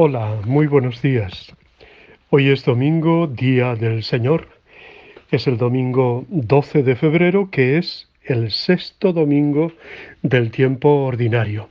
Hola, 0.00 0.42
muy 0.46 0.68
buenos 0.68 1.02
días. 1.02 1.52
Hoy 2.30 2.50
es 2.50 2.64
domingo, 2.64 3.26
día 3.26 3.74
del 3.74 4.04
Señor. 4.04 4.46
Es 5.32 5.48
el 5.48 5.56
domingo 5.56 6.24
12 6.28 6.84
de 6.84 6.94
febrero, 6.94 7.50
que 7.50 7.78
es 7.78 8.08
el 8.22 8.52
sexto 8.52 9.12
domingo 9.12 9.72
del 10.22 10.52
tiempo 10.52 11.04
ordinario. 11.04 11.68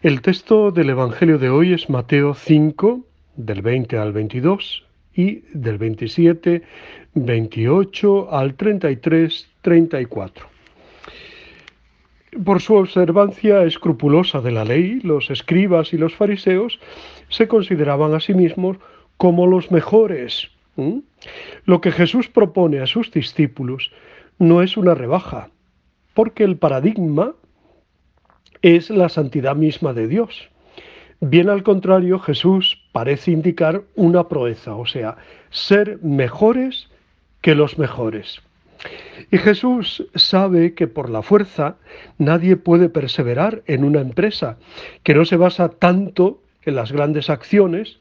El 0.00 0.22
texto 0.22 0.70
del 0.70 0.88
Evangelio 0.88 1.36
de 1.36 1.50
hoy 1.50 1.74
es 1.74 1.90
Mateo 1.90 2.32
5, 2.32 3.04
del 3.36 3.60
20 3.60 3.98
al 3.98 4.14
22, 4.14 4.86
y 5.14 5.44
del 5.52 5.76
27, 5.76 6.62
28 7.12 8.34
al 8.34 8.54
33, 8.54 9.46
34. 9.60 10.51
Por 12.44 12.62
su 12.62 12.74
observancia 12.74 13.62
escrupulosa 13.64 14.40
de 14.40 14.52
la 14.52 14.64
ley, 14.64 15.00
los 15.00 15.30
escribas 15.30 15.92
y 15.92 15.98
los 15.98 16.14
fariseos 16.14 16.80
se 17.28 17.46
consideraban 17.46 18.14
a 18.14 18.20
sí 18.20 18.32
mismos 18.32 18.78
como 19.18 19.46
los 19.46 19.70
mejores. 19.70 20.50
Lo 21.66 21.80
que 21.82 21.92
Jesús 21.92 22.28
propone 22.28 22.80
a 22.80 22.86
sus 22.86 23.10
discípulos 23.10 23.92
no 24.38 24.62
es 24.62 24.78
una 24.78 24.94
rebaja, 24.94 25.50
porque 26.14 26.44
el 26.44 26.56
paradigma 26.56 27.34
es 28.62 28.88
la 28.88 29.10
santidad 29.10 29.54
misma 29.54 29.92
de 29.92 30.08
Dios. 30.08 30.48
Bien 31.20 31.50
al 31.50 31.62
contrario, 31.62 32.18
Jesús 32.18 32.82
parece 32.92 33.30
indicar 33.30 33.82
una 33.94 34.28
proeza, 34.28 34.74
o 34.74 34.86
sea, 34.86 35.18
ser 35.50 35.98
mejores 36.02 36.88
que 37.42 37.54
los 37.54 37.78
mejores. 37.78 38.40
Y 39.32 39.38
Jesús 39.38 40.06
sabe 40.14 40.74
que 40.74 40.88
por 40.88 41.08
la 41.08 41.22
fuerza 41.22 41.76
nadie 42.18 42.56
puede 42.56 42.90
perseverar 42.90 43.62
en 43.66 43.82
una 43.82 44.02
empresa 44.02 44.58
que 45.04 45.14
no 45.14 45.24
se 45.24 45.38
basa 45.38 45.70
tanto 45.70 46.42
en 46.64 46.74
las 46.74 46.92
grandes 46.92 47.30
acciones, 47.30 47.98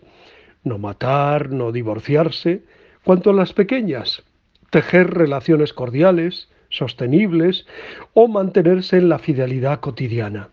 no 0.65 0.77
matar, 0.77 1.49
no 1.49 1.71
divorciarse, 1.71 2.63
cuanto 3.05 3.29
en 3.29 3.37
las 3.37 3.53
pequeñas, 3.53 4.23
tejer 4.71 5.13
relaciones 5.13 5.71
cordiales, 5.71 6.49
sostenibles 6.67 7.65
o 8.13 8.27
mantenerse 8.27 8.97
en 8.97 9.07
la 9.07 9.17
fidelidad 9.17 9.79
cotidiana. 9.79 10.49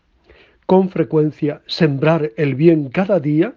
Con 0.64 0.90
frecuencia, 0.90 1.60
sembrar 1.66 2.30
el 2.36 2.54
bien 2.54 2.90
cada 2.90 3.18
día 3.18 3.54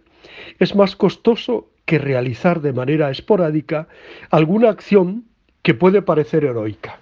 es 0.58 0.74
más 0.74 0.96
costoso 0.96 1.70
que 1.86 2.00
realizar 2.00 2.62
de 2.62 2.74
manera 2.74 3.12
esporádica 3.12 3.88
alguna 4.32 4.72
acción 4.72 5.26
que 5.62 5.76
puede 5.76 6.02
parecer 6.02 6.46
heroica. 6.46 7.01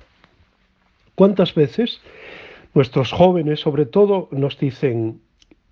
¿Cuántas 1.20 1.54
veces 1.54 2.00
nuestros 2.74 3.12
jóvenes, 3.12 3.60
sobre 3.60 3.86
todo, 3.86 4.30
nos 4.32 4.58
dicen, 4.58 5.20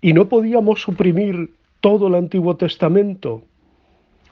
¿y 0.02 0.12
no 0.12 0.28
podíamos 0.28 0.82
suprimir 0.82 1.54
todo 1.80 2.08
el 2.08 2.16
Antiguo 2.16 2.56
Testamento? 2.58 3.44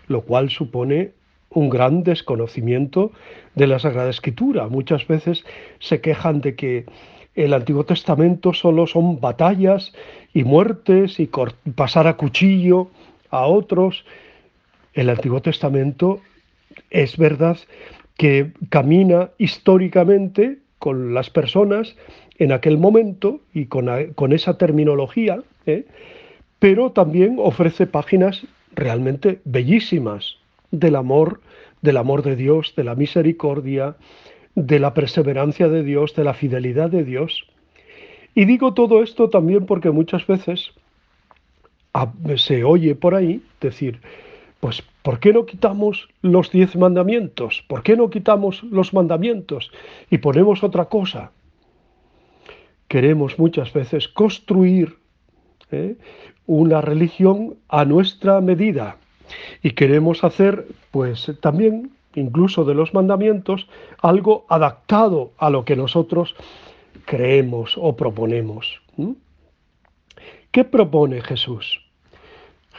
Lo 0.09 0.21
cual 0.21 0.51
supone 0.51 1.13
un 1.49 1.71
gran 1.71 2.03
desconocimiento 2.03 3.13
de 3.55 3.67
la 3.67 3.79
Sagrada 3.79 4.11
Escritura. 4.11 4.69
Muchas 4.69 5.09
veces 5.09 5.47
se 5.79 6.03
quejan 6.03 6.43
de 6.43 6.55
que 6.55 6.85
el 7.35 7.55
Antiguo 7.55 7.87
Testamento 7.87 8.53
solo 8.53 8.87
son 8.87 9.19
batallas 9.19 9.95
y 10.35 10.45
muertes 10.45 11.19
y 11.19 11.31
pasar 11.75 12.09
a 12.09 12.19
cuchillo 12.19 12.91
a 13.31 13.47
otros. 13.47 14.05
El 14.93 15.09
Antiguo 15.09 15.41
Testamento 15.41 16.21
es 16.91 17.17
verdad 17.17 17.57
que 18.19 18.53
camina 18.69 19.31
históricamente 19.39 20.59
con 20.87 21.15
las 21.15 21.31
personas 21.31 21.97
en 22.39 22.53
aquel 22.53 22.79
momento 22.79 23.41
y 23.53 23.67
con, 23.67 23.89
esa 24.33 24.57
terminología, 24.57 25.43
¿eh? 25.67 25.85
pero 26.61 26.93
también 26.93 27.39
ofrece 27.41 27.89
páginas 27.89 28.47
realmente 28.73 29.41
bellísimas 29.45 30.37
del 30.71 30.95
amor, 30.95 31.41
del 31.83 31.97
amor 31.97 32.23
de 32.23 32.37
Dios, 32.37 32.75
de 32.77 32.85
la 32.85 32.95
misericordia, 32.95 33.97
de 34.55 34.79
la 34.79 34.95
perseverancia 34.95 35.67
de 35.67 35.83
Dios, 35.83 36.15
de 36.15 36.23
la 36.23 36.35
fidelidad 36.35 36.89
de 36.89 37.03
Dios. 37.03 37.49
Y 38.37 38.45
digo 38.45 38.73
todo 38.73 39.03
esto 39.03 39.29
también 39.29 39.67
porque 39.67 39.91
muchas 39.91 40.25
veces 40.29 40.71
se 42.37 42.63
oye 42.63 42.95
por 42.95 43.17
ahí 43.17 43.43
decir, 43.61 43.99
pues 44.61 44.83
¿por 45.03 45.21
qué 45.21 45.33
no 45.33 45.47
quitamos 45.47 46.09
los 46.23 46.51
diez 46.51 46.77
mandamientos? 46.77 47.65
¿Por 47.69 47.83
qué 47.83 47.97
no 47.97 48.11
quitamos 48.11 48.63
los 48.65 48.95
mandamientos 48.95 49.71
y 50.11 50.19
ponemos 50.19 50.63
otra 50.63 50.87
cosa? 50.87 51.33
Queremos 52.89 53.39
muchas 53.39 53.73
veces 53.73 54.09
construir 54.09 54.97
¿eh? 55.71 55.97
una 56.47 56.81
religión 56.81 57.57
a 57.69 57.85
nuestra 57.85 58.41
medida 58.41 58.97
y 59.63 59.73
queremos 59.73 60.25
hacer 60.25 60.67
pues 60.91 61.33
también 61.41 61.91
incluso 62.15 62.65
de 62.65 62.75
los 62.75 62.95
mandamientos 62.95 63.69
algo 64.01 64.47
adaptado 64.49 65.33
a 65.39 65.51
lo 65.51 65.65
que 65.65 65.77
nosotros 65.77 66.35
creemos 67.05 67.77
o 67.77 67.95
proponemos. 67.97 68.81
¿Qué 70.51 70.65
propone 70.65 71.21
Jesús? 71.21 71.86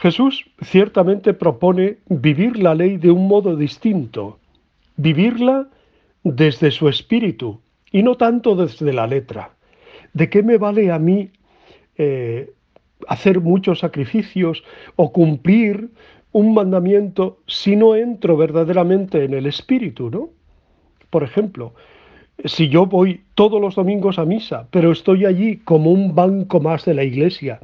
Jesús 0.00 0.48
ciertamente 0.62 1.34
propone 1.34 1.98
vivir 2.08 2.56
la 2.58 2.74
ley 2.74 2.98
de 2.98 3.10
un 3.10 3.26
modo 3.26 3.56
distinto, 3.56 4.38
vivirla 4.96 5.68
desde 6.22 6.70
su 6.70 6.88
espíritu 6.88 7.60
y 7.90 8.02
no 8.02 8.16
tanto 8.16 8.54
desde 8.54 8.92
la 8.92 9.06
letra. 9.06 9.50
¿De 10.12 10.30
qué 10.30 10.42
me 10.42 10.56
vale 10.56 10.92
a 10.92 10.98
mí 10.98 11.30
eh, 11.96 12.50
hacer 13.08 13.40
muchos 13.40 13.80
sacrificios 13.80 14.62
o 14.94 15.12
cumplir 15.12 15.90
un 16.30 16.54
mandamiento 16.54 17.40
si 17.46 17.74
no 17.74 17.96
entro 17.96 18.36
verdaderamente 18.36 19.24
en 19.24 19.34
el 19.34 19.46
espíritu, 19.46 20.10
¿no? 20.10 20.28
Por 21.10 21.24
ejemplo, 21.24 21.74
si 22.44 22.68
yo 22.68 22.86
voy 22.86 23.20
todos 23.34 23.60
los 23.60 23.74
domingos 23.74 24.18
a 24.18 24.24
misa, 24.24 24.68
pero 24.70 24.92
estoy 24.92 25.24
allí 25.24 25.56
como 25.56 25.90
un 25.90 26.14
banco 26.14 26.60
más 26.60 26.84
de 26.84 26.94
la 26.94 27.02
iglesia 27.02 27.60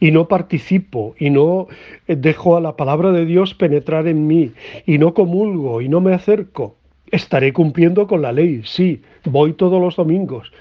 y 0.00 0.10
no 0.12 0.28
participo 0.28 1.14
y 1.18 1.30
no 1.30 1.68
dejo 2.06 2.56
a 2.56 2.60
la 2.60 2.76
palabra 2.76 3.12
de 3.12 3.26
Dios 3.26 3.54
penetrar 3.54 4.08
en 4.08 4.26
mí 4.26 4.52
y 4.86 4.98
no 4.98 5.12
comulgo 5.12 5.82
y 5.82 5.88
no 5.88 6.00
me 6.00 6.14
acerco, 6.14 6.76
estaré 7.10 7.52
cumpliendo 7.52 8.06
con 8.06 8.22
la 8.22 8.32
ley, 8.32 8.62
sí, 8.64 9.02
voy 9.24 9.52
todos 9.52 9.80
los 9.80 9.96
domingos, 9.96 10.52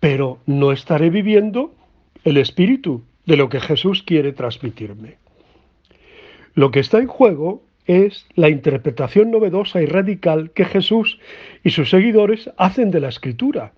pero 0.00 0.38
no 0.46 0.72
estaré 0.72 1.08
viviendo 1.08 1.72
el 2.24 2.36
espíritu 2.36 3.02
de 3.26 3.36
lo 3.36 3.48
que 3.48 3.60
Jesús 3.60 4.02
quiere 4.02 4.32
transmitirme. 4.32 5.16
Lo 6.54 6.70
que 6.70 6.80
está 6.80 6.98
en 6.98 7.06
juego 7.06 7.62
es 7.86 8.26
la 8.34 8.48
interpretación 8.48 9.30
novedosa 9.30 9.82
y 9.82 9.86
radical 9.86 10.50
que 10.52 10.64
Jesús 10.64 11.18
y 11.62 11.70
sus 11.70 11.90
seguidores 11.90 12.50
hacen 12.56 12.90
de 12.90 13.00
la 13.00 13.08
escritura. 13.08 13.72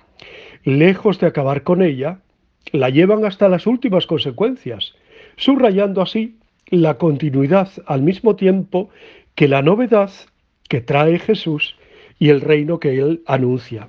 Lejos 0.65 1.19
de 1.21 1.27
acabar 1.27 1.63
con 1.63 1.83
ella, 1.83 2.21
la 2.73 2.91
llevan 2.91 3.25
hasta 3.25 3.49
las 3.49 3.67
últimas 3.67 4.07
consecuencias, 4.07 4.95
subrayando 5.37 6.03
así 6.03 6.37
la 6.69 6.99
continuidad 6.99 7.71
al 7.87 8.03
mismo 8.03 8.37
tiempo 8.37 8.91
que 9.35 9.49
la 9.49 9.63
novedad 9.63 10.11
que 10.69 10.81
trae 10.81 11.19
Jesús 11.19 11.77
y 12.19 12.31
el 12.31 12.41
reino 12.41 12.81
que 12.81 12.99
él 12.99 13.23
anuncia. 13.27 13.89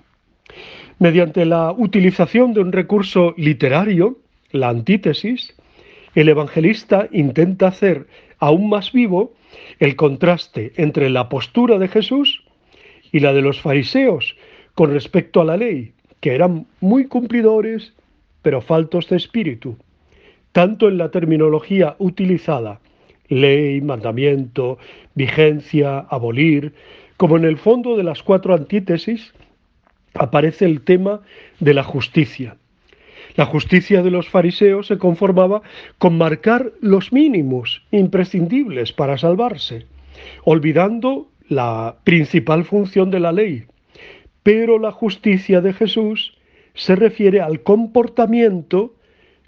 Mediante 0.99 1.45
la 1.45 1.72
utilización 1.72 2.53
de 2.53 2.61
un 2.61 2.72
recurso 2.72 3.34
literario, 3.38 4.19
la 4.51 4.69
antítesis, 4.69 5.55
el 6.16 6.29
evangelista 6.29 7.07
intenta 7.11 7.67
hacer 7.67 8.07
aún 8.40 8.70
más 8.70 8.92
vivo 8.92 9.34
el 9.80 9.96
contraste 9.96 10.74
entre 10.75 11.09
la 11.09 11.30
postura 11.30 11.78
de 11.78 11.88
Jesús 11.88 12.44
y 13.12 13.20
la 13.20 13.34
de 13.34 13.42
los 13.42 13.62
fariseos 13.62 14.36
con 14.75 14.92
respecto 14.92 15.42
a 15.42 15.46
la 15.46 15.58
ley, 15.58 15.94
que 16.20 16.36
eran 16.36 16.68
muy 16.81 17.08
cumplidores, 17.08 17.94
pero 18.42 18.62
faltos 18.62 19.09
de 19.09 19.18
espíritu, 19.18 19.78
tanto 20.52 20.88
en 20.88 20.97
la 20.97 21.09
terminología 21.09 21.96
utilizada, 22.00 22.80
ley, 23.28 23.82
mandamiento, 23.82 24.78
vigencia, 25.16 26.00
abolir, 26.00 26.73
como 27.17 27.38
en 27.38 27.46
el 27.46 27.58
fondo 27.58 27.97
de 27.97 28.03
las 28.03 28.22
cuatro 28.23 28.53
antítesis 28.53 29.34
aparece 30.14 30.66
el 30.66 30.82
tema 30.82 31.22
de 31.59 31.73
la 31.73 31.84
justicia, 31.84 32.58
la 33.37 33.45
justicia 33.45 34.01
de 34.01 34.09
los 34.09 34.28
fariseos 34.28 34.87
se 34.87 34.97
conformaba 34.97 35.61
con 35.99 36.17
marcar 36.17 36.73
los 36.81 37.13
mínimos 37.13 37.84
imprescindibles 37.91 38.91
para 38.91 39.17
salvarse, 39.17 39.85
olvidando 40.43 41.29
la 41.47 41.97
principal 42.03 42.66
función 42.66 43.11
de 43.11 43.19
la 43.19 43.31
ley. 43.31 43.66
Pero 44.41 44.79
la 44.79 44.91
justicia 44.91 45.61
de 45.61 45.73
Jesús 45.73 46.35
se 46.73 46.95
refiere 46.95 47.39
al 47.39 47.61
comportamiento 47.61 48.95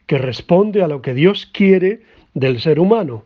que 0.06 0.20
responde 0.20 0.84
a 0.84 0.88
lo 0.88 1.02
que 1.02 1.16
Dios 1.16 1.48
quiere 1.52 2.02
del 2.36 2.60
ser 2.60 2.80
humano, 2.80 3.26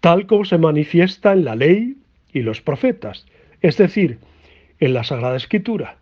tal 0.00 0.26
como 0.26 0.44
se 0.44 0.58
manifiesta 0.58 1.32
en 1.32 1.44
la 1.44 1.54
ley 1.54 1.96
y 2.32 2.40
los 2.40 2.60
profetas, 2.60 3.26
es 3.62 3.76
decir, 3.76 4.18
en 4.80 4.92
la 4.92 5.04
Sagrada 5.04 5.36
Escritura 5.36 5.99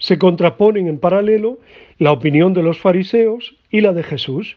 se 0.00 0.18
contraponen 0.18 0.88
en 0.88 0.98
paralelo 0.98 1.58
la 1.98 2.10
opinión 2.10 2.52
de 2.54 2.64
los 2.64 2.80
fariseos 2.80 3.54
y 3.70 3.82
la 3.82 3.92
de 3.92 4.02
Jesús 4.02 4.56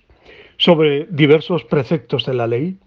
sobre 0.57 1.05
diversos 1.05 1.63
preceptos 1.65 2.25
de 2.25 2.33
la 2.33 2.47
ley. 2.47 2.77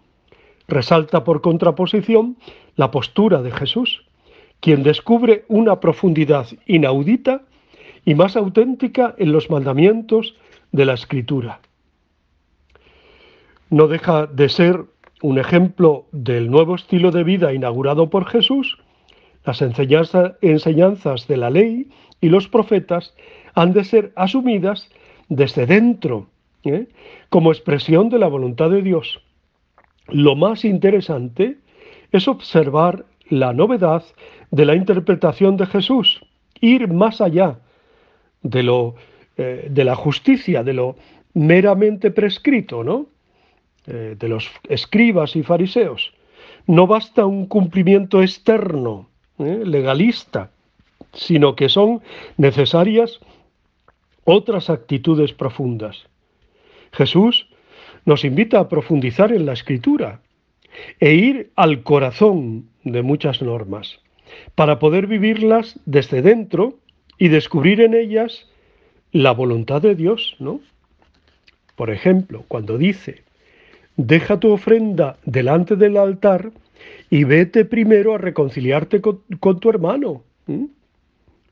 Resalta 0.67 1.23
por 1.23 1.43
contraposición 1.43 2.37
la 2.75 2.91
postura 2.91 3.43
de 3.43 3.53
Jesús, 3.53 4.05
quien 4.61 4.82
descubre 4.82 5.44
una 5.49 5.79
profundidad 5.79 6.49
inaudita 6.67 7.43
y 8.05 8.14
más 8.14 8.37
auténtica 8.37 9.14
en 9.19 9.32
los 9.32 9.50
mandamientos 9.50 10.35
de 10.73 10.87
la 10.87 10.94
Escritura. 10.94 11.61
No 13.69 13.87
deja 13.87 14.26
de 14.26 14.49
ser 14.49 14.85
un 15.23 15.38
ejemplo 15.38 16.06
del 16.12 16.50
nuevo 16.50 16.75
estilo 16.75 17.11
de 17.11 17.25
vida 17.25 17.52
inaugurado 17.52 18.09
por 18.09 18.26
Jesús, 18.26 18.79
las 19.44 19.62
enseñanzas 19.62 21.29
de 21.29 21.37
la 21.37 21.50
ley 21.50 21.88
y 22.20 22.28
los 22.28 22.48
profetas 22.48 23.14
han 23.54 23.72
de 23.72 23.84
ser 23.84 24.12
asumidas 24.16 24.88
desde 25.28 25.66
dentro, 25.66 26.28
¿eh? 26.64 26.86
como 27.30 27.52
expresión 27.52 28.08
de 28.08 28.18
la 28.18 28.28
voluntad 28.28 28.70
de 28.70 28.82
Dios. 28.82 29.22
Lo 30.08 30.36
más 30.36 30.64
interesante 30.64 31.56
es 32.12 32.28
observar 32.28 33.04
la 33.28 33.52
novedad 33.52 34.04
de 34.50 34.64
la 34.64 34.74
interpretación 34.74 35.56
de 35.56 35.66
Jesús, 35.66 36.24
ir 36.60 36.88
más 36.88 37.20
allá 37.20 37.58
de, 38.42 38.62
lo, 38.62 38.94
eh, 39.36 39.66
de 39.70 39.84
la 39.84 39.96
justicia, 39.96 40.62
de 40.62 40.74
lo 40.74 40.96
meramente 41.34 42.10
prescrito, 42.10 42.84
¿no? 42.84 43.06
Eh, 43.86 44.16
de 44.18 44.28
los 44.28 44.50
escribas 44.68 45.36
y 45.36 45.42
fariseos. 45.42 46.12
No 46.66 46.86
basta 46.86 47.26
un 47.26 47.46
cumplimiento 47.46 48.22
externo, 48.22 49.08
legalista, 49.38 50.50
sino 51.12 51.56
que 51.56 51.69
son 51.69 52.02
necesarias 52.37 53.20
otras 54.25 54.70
actitudes 54.70 55.32
profundas. 55.32 56.06
Jesús 56.93 57.48
nos 58.04 58.25
invita 58.25 58.60
a 58.60 58.69
profundizar 58.69 59.32
en 59.32 59.46
la 59.46 59.52
escritura 59.52 60.20
e 61.00 61.14
ir 61.14 61.50
al 61.56 61.82
corazón 61.82 62.69
de 62.84 63.02
muchas 63.02 63.43
normas, 63.43 64.00
para 64.54 64.78
poder 64.78 65.06
vivirlas 65.06 65.78
desde 65.87 66.22
dentro 66.22 66.78
y 67.19 67.28
descubrir 67.28 67.81
en 67.81 67.94
ellas 67.94 68.46
la 69.12 69.32
voluntad 69.32 69.81
de 69.81 69.94
Dios, 69.94 70.37
¿no? 70.38 70.60
Por 71.75 71.90
ejemplo, 71.90 72.44
cuando 72.49 72.78
dice, 72.78 73.22
deja 73.96 74.40
tu 74.40 74.52
ofrenda 74.52 75.16
delante 75.25 75.76
del 75.76 75.96
altar 75.96 76.50
y 77.10 77.25
vete 77.25 77.64
primero 77.64 78.14
a 78.14 78.19
reconciliarte 78.19 79.00
con, 79.00 79.60
tu 79.60 79.70
hermano. 79.70 80.22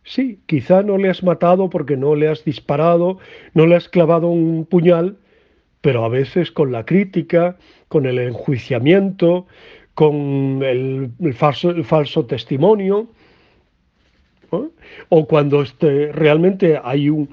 Sí, 0.04 0.38
quizá 0.46 0.82
no 0.82 0.98
le 0.98 1.08
has 1.08 1.22
matado 1.22 1.70
porque 1.70 1.96
no 1.96 2.14
le 2.14 2.28
has 2.28 2.44
disparado, 2.44 3.18
no 3.54 3.66
le 3.66 3.76
has 3.76 3.88
clavado 3.88 4.28
un 4.28 4.66
puñal, 4.66 5.16
pero 5.80 6.04
a 6.04 6.08
veces 6.08 6.50
con 6.52 6.72
la 6.72 6.84
crítica, 6.84 7.56
con 7.88 8.04
el 8.04 8.18
enjuiciamiento, 8.18 9.46
con 9.94 10.62
el, 10.62 11.10
falso, 11.34 12.26
testimonio, 12.26 13.08
o 15.08 15.26
cuando 15.26 15.62
este, 15.62 16.12
realmente 16.12 16.78
hay 16.84 17.08
un, 17.08 17.28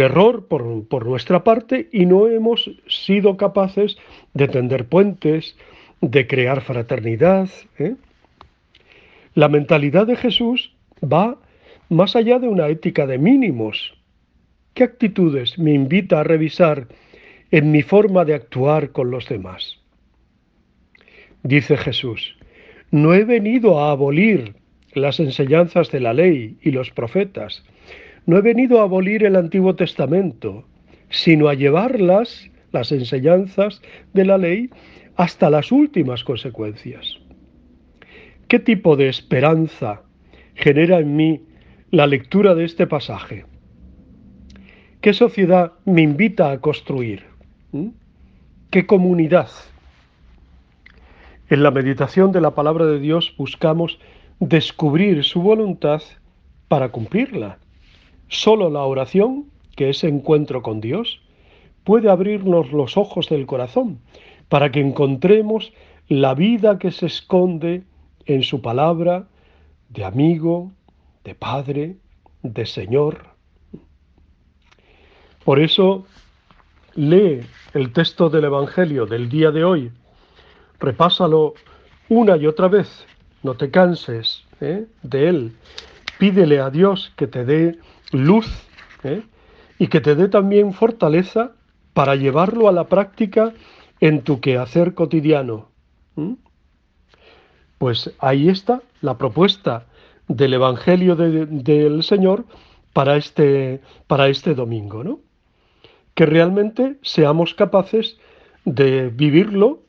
error 0.00 0.46
por, 0.46 1.06
nuestra 1.06 1.42
parte 1.42 1.88
y 1.90 2.06
no 2.06 2.28
hemos 2.28 2.70
sido 2.86 3.36
capaces 3.36 3.96
de 4.34 4.46
tender 4.46 4.84
puentes, 4.84 5.56
de 6.00 6.26
crear 6.26 6.60
fraternidad. 6.60 7.48
¿eh? 7.78 7.96
La 9.34 9.48
mentalidad 9.48 10.06
de 10.06 10.16
Jesús 10.16 10.72
va 11.02 11.38
más 11.90 12.16
allá 12.16 12.38
de 12.38 12.48
una 12.48 12.68
ética 12.68 13.06
de 13.06 13.18
mínimos. 13.18 13.94
¿Qué 14.74 14.84
actitudes 14.84 15.58
me 15.58 15.74
invita 15.74 16.20
a 16.20 16.24
revisar 16.24 16.86
en 17.50 17.72
mi 17.72 17.82
forma 17.82 18.24
de 18.24 18.34
actuar 18.34 18.92
con 18.92 19.10
los 19.10 19.28
demás? 19.28 19.78
Dice 21.42 21.76
Jesús, 21.76 22.36
no 22.92 23.12
he 23.12 23.24
venido 23.24 23.80
a 23.80 23.90
abolir 23.90 24.54
las 24.94 25.18
enseñanzas 25.18 25.90
de 25.90 26.00
la 26.00 26.14
ley 26.14 26.56
y 26.62 26.70
los 26.70 26.90
profetas. 26.90 27.64
No 28.24 28.38
he 28.38 28.40
venido 28.40 28.80
a 28.80 28.84
abolir 28.84 29.24
el 29.24 29.34
Antiguo 29.34 29.74
Testamento, 29.74 30.64
sino 31.10 31.48
a 31.48 31.54
llevarlas, 31.54 32.50
las 32.72 32.92
enseñanzas 32.92 33.82
de 34.12 34.24
la 34.24 34.38
ley, 34.38 34.70
hasta 35.16 35.50
las 35.50 35.72
últimas 35.72 36.22
consecuencias. 36.22 37.18
¿Qué 38.46 38.60
tipo 38.60 38.96
de 38.96 39.08
esperanza 39.08 40.02
genera 40.54 40.98
en 40.98 41.16
mí 41.16 41.40
la 41.90 42.06
lectura 42.06 42.54
de 42.54 42.64
este 42.64 42.86
pasaje? 42.86 43.46
¿Qué 45.00 45.12
sociedad 45.12 45.72
me 45.84 46.02
invita 46.02 46.52
a 46.52 46.60
construir? 46.60 47.24
¿Mm? 47.72 47.88
¿Qué 48.70 48.86
comunidad? 48.86 49.48
En 51.48 51.64
la 51.64 51.72
meditación 51.72 52.30
de 52.30 52.40
la 52.40 52.54
palabra 52.54 52.86
de 52.86 53.00
Dios 53.00 53.34
buscamos 53.36 53.98
descubrir 54.38 55.24
su 55.24 55.42
voluntad 55.42 56.00
para 56.68 56.90
cumplirla. 56.90 57.58
Solo 58.28 58.70
la 58.70 58.84
oración, 58.84 59.46
que 59.74 59.90
es 59.90 60.04
encuentro 60.04 60.62
con 60.62 60.80
Dios, 60.80 61.20
puede 61.82 62.08
abrirnos 62.08 62.70
los 62.70 62.96
ojos 62.96 63.28
del 63.28 63.46
corazón 63.46 63.98
para 64.48 64.70
que 64.70 64.80
encontremos 64.80 65.72
la 66.06 66.34
vida 66.34 66.78
que 66.78 66.92
se 66.92 67.06
esconde 67.06 67.82
en 68.26 68.44
su 68.44 68.62
palabra 68.62 69.26
de 69.88 70.04
amigo, 70.04 70.70
de 71.30 71.34
padre, 71.36 71.96
de 72.42 72.66
Señor. 72.66 73.24
Por 75.44 75.60
eso 75.60 76.04
lee 76.96 77.46
el 77.72 77.92
texto 77.92 78.28
del 78.30 78.46
Evangelio 78.46 79.06
del 79.06 79.28
día 79.28 79.52
de 79.52 79.62
hoy, 79.62 79.92
repásalo 80.80 81.54
una 82.08 82.36
y 82.36 82.48
otra 82.48 82.66
vez 82.66 83.06
no 83.44 83.54
te 83.54 83.70
canses 83.70 84.44
¿eh? 84.60 84.86
de 85.04 85.28
Él. 85.28 85.56
Pídele 86.18 86.58
a 86.58 86.68
Dios 86.68 87.12
que 87.14 87.28
te 87.28 87.44
dé 87.44 87.78
luz 88.10 88.48
¿eh? 89.04 89.22
y 89.78 89.86
que 89.86 90.00
te 90.00 90.16
dé 90.16 90.26
también 90.26 90.72
fortaleza 90.72 91.52
para 91.92 92.16
llevarlo 92.16 92.68
a 92.68 92.72
la 92.72 92.88
práctica 92.88 93.54
en 94.00 94.22
tu 94.22 94.40
quehacer 94.40 94.94
cotidiano. 94.94 95.68
Pues 97.78 98.12
ahí 98.18 98.48
está 98.48 98.82
la 99.00 99.16
propuesta 99.16 99.86
del 100.30 100.54
Evangelio 100.54 101.16
del 101.16 102.02
Señor 102.04 102.44
para 102.92 103.16
este, 103.16 103.80
para 104.06 104.28
este 104.28 104.54
domingo, 104.54 105.02
¿no? 105.02 105.20
Que 106.14 106.24
realmente 106.24 106.96
seamos 107.02 107.54
capaces 107.54 108.16
de 108.64 109.08
vivirlo 109.08 109.80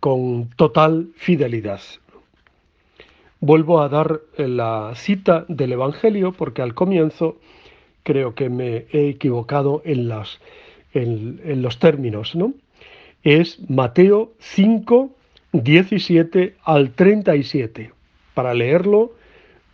con 0.00 0.48
total 0.56 1.10
fidelidad. 1.16 1.80
Vuelvo 3.40 3.80
a 3.80 3.88
dar 3.90 4.20
la 4.38 4.92
cita 4.94 5.44
del 5.48 5.72
Evangelio 5.72 6.32
porque 6.32 6.62
al 6.62 6.74
comienzo 6.74 7.38
creo 8.02 8.34
que 8.34 8.48
me 8.48 8.86
he 8.92 9.10
equivocado 9.10 9.82
en, 9.84 10.08
las, 10.08 10.40
en, 10.94 11.60
los 11.60 11.78
términos, 11.78 12.34
¿no? 12.34 12.54
Es 13.22 13.58
Mateo 13.68 14.32
5, 14.38 15.10
17 15.52 16.56
al 16.64 16.92
37, 16.92 17.92
para 18.32 18.54
leerlo 18.54 19.19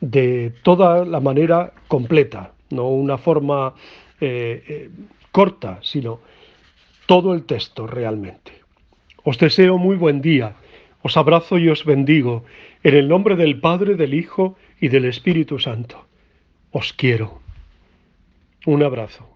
de 0.01 0.53
toda 0.63 1.05
la 1.05 1.21
manera 1.21 1.73
completa, 1.89 2.53
no 2.71 2.89
una 2.89 3.19
forma 3.19 3.75
eh, 4.21 4.63
eh, 4.69 4.91
corta, 5.33 5.79
sino 5.83 6.21
todo 7.07 7.35
el 7.35 7.45
texto 7.45 7.87
realmente. 7.87 8.53
Os 9.25 9.39
deseo 9.39 9.79
muy 9.79 9.97
buen 9.97 10.21
día, 10.21 10.57
os 11.03 11.17
abrazo 11.17 11.59
y 11.59 11.69
os 11.69 11.85
bendigo 11.85 12.45
en 12.83 12.95
el 12.95 13.09
nombre 13.09 13.37
del 13.37 13.61
Padre, 13.61 13.95
del 13.95 14.15
Hijo 14.15 14.57
y 14.81 14.89
del 14.89 15.05
Espíritu 15.05 15.59
Santo. 15.59 16.07
Os 16.73 16.93
quiero. 16.93 17.41
Un 18.67 18.83
abrazo. 18.83 19.36